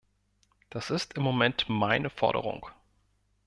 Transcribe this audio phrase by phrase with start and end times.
[0.71, 2.65] Das ist im Moment meine Forderung.